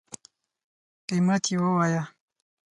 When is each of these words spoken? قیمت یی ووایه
قیمت 1.07 1.43
یی 1.51 1.57
ووایه 1.61 2.03